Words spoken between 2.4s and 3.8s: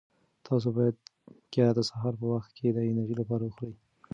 کې د انرژۍ لپاره وخورئ.